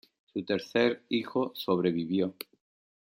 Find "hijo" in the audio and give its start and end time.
1.09-1.51